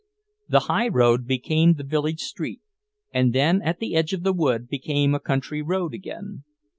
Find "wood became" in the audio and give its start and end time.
4.33-5.13